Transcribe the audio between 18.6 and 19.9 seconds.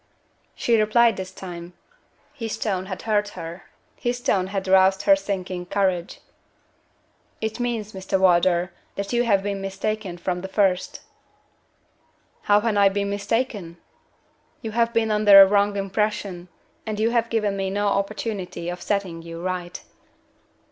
of setting you right."